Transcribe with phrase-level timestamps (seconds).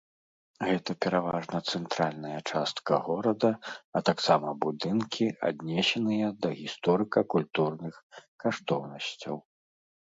[0.67, 3.51] Гэта пераважна цэнтральная частка горада,
[3.99, 8.03] а таксама будынкі, аднесеныя да гісторыка-культурных
[8.45, 9.35] каштоўнасцяў.